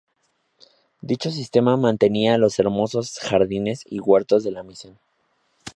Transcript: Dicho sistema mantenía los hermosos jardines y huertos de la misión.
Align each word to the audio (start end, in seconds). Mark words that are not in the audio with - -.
Dicho 1.03 1.29
sistema 1.29 1.77
mantenía 1.77 2.39
los 2.39 2.57
hermosos 2.57 3.19
jardines 3.19 3.83
y 3.85 3.99
huertos 3.99 4.43
de 4.43 4.49
la 4.49 4.63
misión. 4.63 4.97